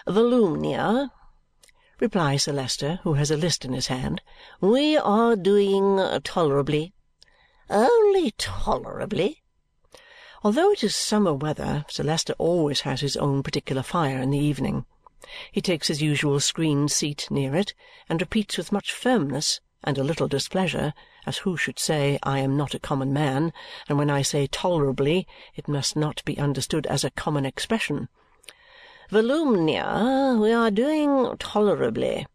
"Volumnia," 0.06 1.10
replies 1.98 2.44
Sir 2.44 2.52
Leicester, 2.52 3.00
who 3.02 3.14
has 3.14 3.32
a 3.32 3.36
list 3.36 3.64
in 3.64 3.72
his 3.72 3.88
hand, 3.88 4.22
"we 4.60 4.96
are 4.96 5.34
doing 5.34 5.98
tolerably. 6.22 6.92
Only 7.68 8.30
tolerably." 8.38 9.42
Although 10.44 10.70
it 10.70 10.84
is 10.84 10.94
summer 10.94 11.34
weather, 11.34 11.86
Sir 11.88 12.04
Leicester 12.04 12.36
always 12.38 12.82
has 12.82 13.00
his 13.00 13.16
own 13.16 13.42
particular 13.42 13.82
fire 13.82 14.22
in 14.22 14.30
the 14.30 14.38
evening. 14.38 14.84
He 15.50 15.60
takes 15.60 15.88
his 15.88 16.02
usual 16.02 16.38
screened 16.38 16.92
seat 16.92 17.26
near 17.32 17.56
it 17.56 17.74
and 18.08 18.20
repeats 18.20 18.56
with 18.56 18.70
much 18.70 18.92
firmness 18.92 19.58
and 19.82 19.98
a 19.98 20.04
little 20.04 20.28
displeasure, 20.28 20.94
as 21.28 21.36
who 21.36 21.58
should 21.58 21.78
say 21.78 22.18
I 22.22 22.38
am 22.38 22.56
not 22.56 22.72
a 22.72 22.78
common 22.78 23.12
man, 23.12 23.52
and 23.86 23.98
when 23.98 24.08
I 24.08 24.22
say 24.22 24.46
tolerably 24.46 25.26
it 25.54 25.68
must 25.68 25.94
not 25.94 26.24
be 26.24 26.38
understood 26.38 26.86
as 26.86 27.04
a 27.04 27.10
common 27.10 27.44
expression. 27.44 28.08
Volumnia, 29.10 30.40
we 30.40 30.52
are 30.52 30.70
doing 30.70 31.36
tolerably. 31.38 32.26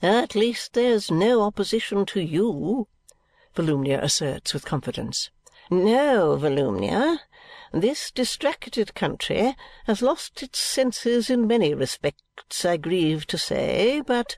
At 0.00 0.36
least 0.36 0.74
there's 0.74 1.10
no 1.10 1.42
opposition 1.42 2.06
to 2.06 2.20
you, 2.20 2.86
Volumnia 3.56 4.00
asserts 4.00 4.54
with 4.54 4.64
confidence. 4.64 5.30
No, 5.68 6.36
Volumnia, 6.40 7.18
this 7.72 8.12
distracted 8.12 8.94
country 8.94 9.56
has 9.86 10.02
lost 10.02 10.40
its 10.40 10.60
senses 10.60 11.30
in 11.30 11.48
many 11.48 11.74
respects, 11.74 12.64
I 12.64 12.76
grieve 12.76 13.26
to 13.26 13.38
say, 13.38 14.02
but 14.06 14.36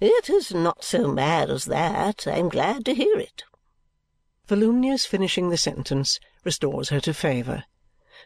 it 0.00 0.30
is 0.30 0.52
not 0.52 0.82
so 0.82 1.14
bad 1.14 1.50
as 1.50 1.66
that. 1.66 2.26
I 2.26 2.38
am 2.38 2.48
glad 2.48 2.84
to 2.86 2.94
hear 2.94 3.18
it. 3.18 3.44
Volumnia's 4.46 5.06
finishing 5.06 5.50
the 5.50 5.56
sentence 5.56 6.18
restores 6.44 6.88
her 6.88 7.00
to 7.00 7.14
favour 7.14 7.64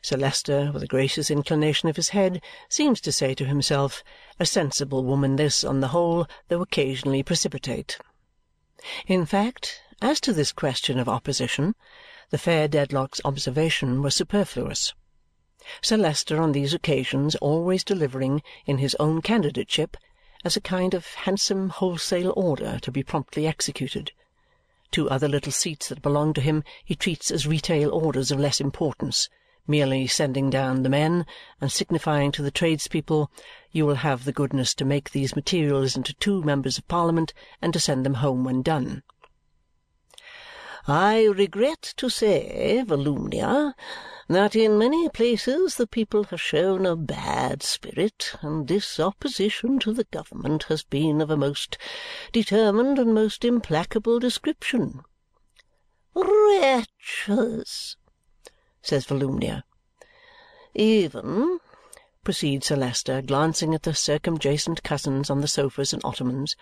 Sir 0.02 0.16
Leicester, 0.16 0.70
with 0.72 0.82
a 0.82 0.88
gracious 0.88 1.30
inclination 1.30 1.88
of 1.88 1.96
his 1.96 2.08
head, 2.08 2.42
seems 2.68 3.00
to 3.00 3.12
say 3.12 3.32
to 3.32 3.46
himself, 3.46 4.02
"A 4.40 4.44
sensible 4.44 5.04
woman 5.04 5.36
this, 5.36 5.62
on 5.62 5.80
the 5.80 5.88
whole, 5.88 6.26
though 6.48 6.60
occasionally 6.60 7.22
precipitate." 7.22 7.96
In 9.06 9.24
fact, 9.24 9.80
as 10.02 10.20
to 10.22 10.32
this 10.32 10.50
question 10.50 10.98
of 10.98 11.08
opposition, 11.08 11.76
the 12.30 12.38
fair 12.38 12.66
Dedlock's 12.66 13.20
observation 13.24 14.02
was 14.02 14.16
superfluous. 14.16 14.92
Sir 15.80 15.96
Leicester 15.96 16.42
on 16.42 16.52
these 16.52 16.74
occasions 16.74 17.36
always 17.36 17.84
delivering, 17.84 18.42
in 18.66 18.78
his 18.78 18.96
own 18.96 19.22
candidateship, 19.22 19.96
as 20.44 20.56
a 20.56 20.60
kind 20.60 20.94
of 20.94 21.06
handsome 21.14 21.70
wholesale 21.70 22.32
order 22.36 22.78
to 22.80 22.92
be 22.92 23.02
promptly 23.02 23.46
executed. 23.46 24.12
Two 24.90 25.08
other 25.10 25.28
little 25.28 25.52
seats 25.52 25.88
that 25.88 26.02
belong 26.02 26.32
to 26.34 26.40
him 26.40 26.62
he 26.84 26.94
treats 26.94 27.30
as 27.30 27.46
retail 27.46 27.90
orders 27.90 28.30
of 28.30 28.38
less 28.38 28.60
importance 28.60 29.28
merely 29.66 30.06
sending 30.06 30.50
down 30.50 30.82
the 30.82 30.90
men 30.90 31.24
and 31.58 31.72
signifying 31.72 32.30
to 32.30 32.42
the 32.42 32.50
tradespeople, 32.50 33.30
"You 33.72 33.86
will 33.86 33.94
have 33.94 34.24
the 34.24 34.32
goodness 34.32 34.74
to 34.74 34.84
make 34.84 35.10
these 35.10 35.34
materials 35.34 35.96
into 35.96 36.12
two 36.14 36.42
members 36.42 36.76
of 36.76 36.86
Parliament 36.86 37.32
and 37.62 37.72
to 37.72 37.80
send 37.80 38.04
them 38.04 38.14
home 38.14 38.44
when 38.44 38.60
done." 38.60 39.02
I 40.86 41.24
regret 41.24 41.94
to 41.96 42.10
say, 42.10 42.84
Volumnia, 42.86 43.72
that 44.28 44.54
in 44.54 44.76
many 44.76 45.08
places 45.08 45.76
the 45.76 45.86
people 45.86 46.24
have 46.24 46.42
shown 46.42 46.84
a 46.84 46.94
bad 46.94 47.62
spirit, 47.62 48.34
and 48.42 48.68
this 48.68 49.00
opposition 49.00 49.78
to 49.78 49.94
the 49.94 50.04
government 50.04 50.64
has 50.64 50.82
been 50.82 51.22
of 51.22 51.30
a 51.30 51.38
most 51.38 51.78
determined 52.32 52.98
and 52.98 53.14
most 53.14 53.46
implacable 53.46 54.18
description. 54.18 55.00
Wretches! 56.14 57.96
says 58.82 59.06
Volumnia. 59.06 59.64
"Even," 60.74 61.60
proceeds 62.24 62.66
Sir 62.66 62.76
Leicester, 62.76 63.22
glancing 63.22 63.74
at 63.74 63.82
the 63.82 63.92
circumjacent 63.92 64.82
cousins 64.82 65.30
on 65.30 65.40
the 65.40 65.48
sofas 65.48 65.92
and 65.92 66.02
ottomans, 66.04 66.56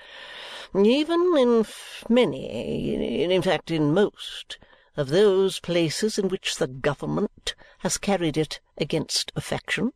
"even 0.74 1.36
in 1.38 1.64
many, 2.08 3.32
in 3.32 3.42
fact 3.42 3.70
in 3.70 3.94
most, 3.94 4.58
of 4.96 5.08
those 5.08 5.60
places 5.60 6.18
in 6.18 6.28
which 6.28 6.56
the 6.56 6.66
government 6.66 7.54
has 7.78 7.96
carried 7.96 8.36
it 8.36 8.60
against 8.76 9.32
affection." 9.36 9.92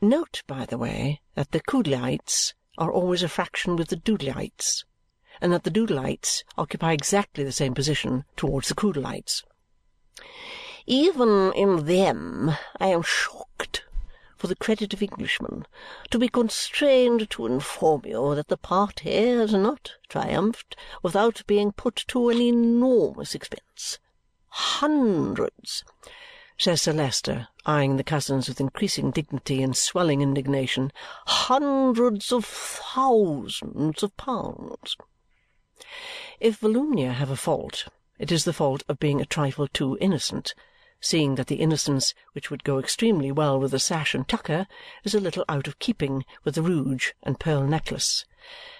Note, 0.00 0.42
by 0.46 0.66
the 0.66 0.78
way, 0.78 1.20
that 1.34 1.52
the 1.52 1.60
Coodleites 1.60 2.54
are 2.76 2.92
always 2.92 3.22
a 3.22 3.28
fraction 3.28 3.76
with 3.76 3.88
the 3.88 3.96
Doodleites, 3.96 4.84
and 5.40 5.52
that 5.52 5.64
the 5.64 5.70
Doodleites 5.70 6.44
occupy 6.56 6.92
exactly 6.92 7.44
the 7.44 7.52
same 7.52 7.74
position 7.74 8.24
towards 8.36 8.68
the 8.68 8.74
Coodleites. 8.74 9.42
Even 10.86 11.52
in 11.52 11.86
them 11.86 12.56
I 12.80 12.88
am 12.88 13.02
shocked, 13.02 13.84
for 14.38 14.46
the 14.46 14.56
credit 14.56 14.94
of 14.94 15.02
Englishmen, 15.02 15.66
to 16.10 16.18
be 16.18 16.28
constrained 16.28 17.28
to 17.28 17.44
inform 17.44 18.02
you 18.06 18.36
that 18.36 18.46
the 18.46 18.56
party 18.56 19.10
has 19.10 19.52
not 19.52 19.94
triumphed 20.08 20.76
without 21.02 21.42
being 21.48 21.72
put 21.72 21.96
to 22.06 22.28
an 22.30 22.40
enormous 22.40 23.34
expense. 23.34 23.98
Hundreds," 24.48 25.84
says 26.56 26.82
Sir 26.82 26.92
Leicester, 26.92 27.48
eyeing 27.66 27.96
the 27.96 28.04
cousins 28.04 28.48
with 28.48 28.60
increasing 28.60 29.10
dignity 29.10 29.60
and 29.60 29.76
swelling 29.76 30.22
indignation, 30.22 30.92
"hundreds 31.26 32.30
of 32.30 32.44
thousands 32.44 34.04
of 34.04 34.16
pounds." 34.16 34.96
If 36.38 36.60
Volumnia 36.60 37.12
have 37.12 37.30
a 37.30 37.36
fault, 37.36 37.88
it 38.20 38.30
is 38.30 38.44
the 38.44 38.52
fault 38.52 38.84
of 38.88 39.00
being 39.00 39.20
a 39.20 39.26
trifle 39.26 39.66
too 39.66 39.98
innocent 40.00 40.54
seeing 41.00 41.34
that 41.36 41.46
the 41.46 41.56
innocence 41.56 42.14
which 42.32 42.50
would 42.50 42.64
go 42.64 42.78
extremely 42.78 43.30
well 43.30 43.58
with 43.58 43.70
the 43.70 43.78
sash 43.78 44.14
and 44.14 44.26
tucker 44.28 44.66
is 45.04 45.14
a 45.14 45.20
little 45.20 45.44
out 45.48 45.68
of 45.68 45.78
keeping 45.78 46.24
with 46.44 46.54
the 46.54 46.62
rouge 46.62 47.12
and 47.22 47.38
pearl 47.38 47.64
necklace. 47.64 48.24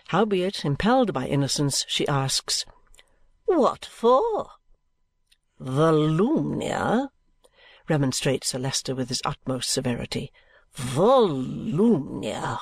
Howbeit, 0.09 0.65
impelled 0.65 1.13
by 1.13 1.27
innocence, 1.27 1.85
she 1.89 2.09
asks, 2.09 2.65
"What 3.45 3.85
for?" 3.85 4.51
"Volumnia," 5.61 7.11
remonstrates 7.89 8.49
Sir 8.49 8.59
Leicester 8.59 8.95
with 8.95 9.09
his 9.09 9.23
utmost 9.25 9.71
severity. 9.71 10.33
"Volumnia!" 10.75 12.59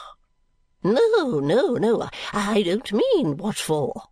"No, 0.82 1.40
no, 1.40 1.75
no, 1.75 2.08
I 2.32 2.62
don't 2.62 2.92
mean 2.92 3.36
what 3.36 3.56
for 3.56 4.08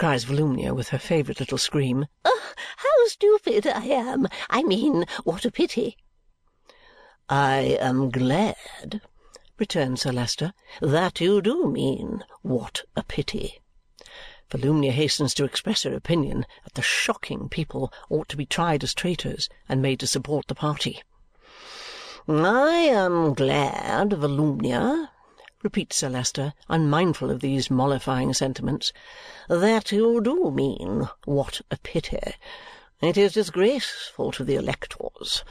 cries 0.00 0.24
Volumnia 0.24 0.74
with 0.74 0.88
her 0.88 0.98
favourite 0.98 1.40
little 1.40 1.58
scream. 1.58 2.06
Ah, 2.24 2.39
How 3.00 3.06
stupid 3.08 3.66
I 3.66 3.86
am! 3.86 4.28
I 4.50 4.62
mean, 4.62 5.06
what 5.24 5.46
a 5.46 5.50
pity!" 5.50 5.96
"I 7.30 7.78
am 7.80 8.10
glad," 8.10 9.00
returns 9.58 10.02
Sir 10.02 10.12
Leicester, 10.12 10.52
"that 10.82 11.18
you 11.18 11.40
do 11.40 11.66
mean 11.66 12.24
what 12.42 12.82
a 12.94 13.02
pity." 13.02 13.60
Volumnia 14.50 14.92
hastens 14.92 15.32
to 15.34 15.44
express 15.44 15.84
her 15.84 15.94
opinion 15.94 16.44
that 16.64 16.74
the 16.74 16.82
shocking 16.82 17.48
people 17.48 17.90
ought 18.10 18.28
to 18.28 18.36
be 18.36 18.44
tried 18.44 18.84
as 18.84 18.92
traitors 18.92 19.48
and 19.66 19.80
made 19.80 19.98
to 20.00 20.06
support 20.06 20.46
the 20.48 20.54
party. 20.54 21.02
"I 22.28 22.68
am 22.82 23.32
glad, 23.32 24.10
Volumnia," 24.10 25.10
repeats 25.62 25.96
Sir 25.96 26.10
Leicester, 26.10 26.52
unmindful 26.68 27.30
of 27.30 27.40
these 27.40 27.70
mollifying 27.70 28.34
sentiments, 28.34 28.92
"that 29.48 29.90
you 29.90 30.20
do 30.20 30.50
mean 30.50 31.08
what 31.24 31.62
a 31.70 31.78
pity. 31.78 32.34
It 33.02 33.16
is 33.16 33.32
disgraceful 33.32 34.30
to 34.32 34.44
the 34.44 34.56
electors. 34.56 35.42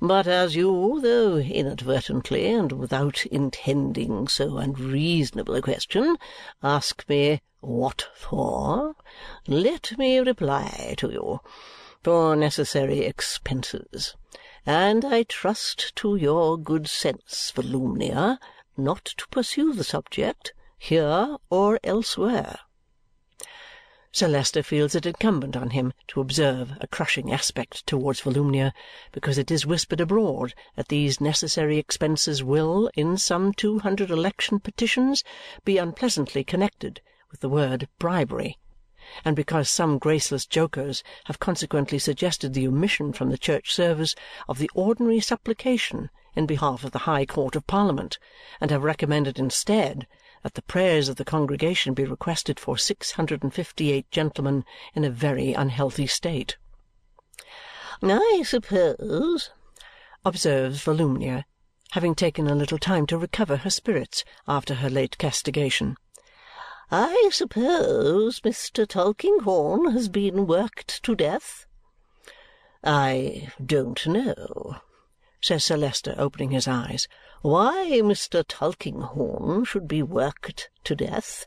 But 0.00 0.28
as 0.28 0.54
you, 0.54 1.00
though 1.02 1.36
inadvertently 1.36 2.46
and 2.46 2.70
without 2.70 3.26
intending 3.26 4.28
so 4.28 4.58
unreasonable 4.58 5.56
a 5.56 5.62
question, 5.62 6.16
ask 6.62 7.04
me 7.08 7.42
what 7.60 8.08
for, 8.14 8.94
let 9.48 9.98
me 9.98 10.18
reply 10.18 10.94
to 10.98 11.10
you. 11.10 11.40
For 12.04 12.36
necessary 12.36 13.00
expenses. 13.00 14.14
And 14.64 15.04
I 15.04 15.24
trust 15.24 15.96
to 15.96 16.14
your 16.14 16.56
good 16.56 16.88
sense, 16.88 17.52
Volumnia, 17.54 18.38
not 18.76 19.04
to 19.04 19.26
pursue 19.28 19.72
the 19.72 19.82
subject, 19.82 20.52
here 20.78 21.36
or 21.50 21.80
elsewhere. 21.82 22.60
Sir 24.14 24.28
Leicester 24.28 24.62
feels 24.62 24.94
it 24.94 25.06
incumbent 25.06 25.56
on 25.56 25.70
him 25.70 25.94
to 26.08 26.20
observe 26.20 26.74
a 26.82 26.86
crushing 26.86 27.32
aspect 27.32 27.86
towards 27.86 28.20
Volumnia 28.20 28.74
because 29.10 29.38
it 29.38 29.50
is 29.50 29.64
whispered 29.64 30.02
abroad 30.02 30.52
that 30.76 30.88
these 30.88 31.18
necessary 31.18 31.78
expenses 31.78 32.44
will, 32.44 32.90
in 32.94 33.16
some 33.16 33.54
two 33.54 33.78
hundred 33.78 34.10
election 34.10 34.60
petitions, 34.60 35.24
be 35.64 35.78
unpleasantly 35.78 36.44
connected 36.44 37.00
with 37.30 37.40
the 37.40 37.48
word 37.48 37.88
bribery, 37.98 38.58
and 39.24 39.34
because 39.34 39.70
some 39.70 39.96
graceless 39.96 40.44
jokers 40.44 41.02
have 41.24 41.40
consequently 41.40 41.98
suggested 41.98 42.52
the 42.52 42.68
omission 42.68 43.14
from 43.14 43.30
the 43.30 43.38
church 43.38 43.72
service 43.72 44.14
of 44.46 44.58
the 44.58 44.70
ordinary 44.74 45.20
supplication 45.20 46.10
in 46.36 46.44
behalf 46.44 46.84
of 46.84 46.92
the 46.92 47.08
High 47.08 47.24
Court 47.24 47.56
of 47.56 47.66
Parliament 47.66 48.18
and 48.60 48.70
have 48.70 48.84
recommended 48.84 49.38
instead 49.38 50.06
that 50.42 50.54
the 50.54 50.62
prayers 50.62 51.08
of 51.08 51.16
the 51.16 51.24
congregation 51.24 51.94
be 51.94 52.04
requested 52.04 52.58
for 52.58 52.76
six 52.76 53.12
hundred 53.12 53.42
and 53.42 53.54
fifty-eight 53.54 54.10
gentlemen 54.10 54.64
in 54.94 55.04
a 55.04 55.10
very 55.10 55.52
unhealthy 55.52 56.06
state. 56.06 56.56
"I 58.02 58.42
suppose," 58.44 59.50
observes 60.24 60.82
Volumnia, 60.82 61.44
having 61.92 62.14
taken 62.14 62.48
a 62.48 62.54
little 62.54 62.78
time 62.78 63.06
to 63.06 63.18
recover 63.18 63.58
her 63.58 63.70
spirits 63.70 64.24
after 64.48 64.74
her 64.74 64.90
late 64.90 65.18
castigation, 65.18 65.96
"I 66.90 67.30
suppose 67.32 68.40
Mr. 68.40 68.86
Tulkinghorn 68.86 69.92
has 69.92 70.08
been 70.08 70.46
worked 70.46 71.02
to 71.04 71.14
death?" 71.14 71.66
"I 72.82 73.52
don't 73.64 74.06
know," 74.06 74.80
says 75.42 75.64
Sir 75.64 75.76
Leicester, 75.76 76.14
opening 76.16 76.52
his 76.52 76.68
eyes 76.68 77.08
why 77.42 78.00
Mr. 78.04 78.44
Tulkinghorn 78.46 79.64
should 79.64 79.88
be 79.88 80.02
worked 80.02 80.70
to 80.84 80.94
death. 80.94 81.46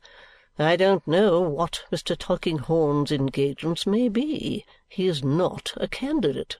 I 0.60 0.75
don't 0.75 1.08
know 1.08 1.40
what 1.40 1.84
Mr. 1.92 2.18
Tulkinghorn's 2.18 3.12
engagements 3.12 3.88
may 3.88 4.10
be. 4.10 4.66
He 4.90 5.08
is 5.08 5.24
not 5.24 5.74
a 5.78 5.88
candidate. 5.88 6.58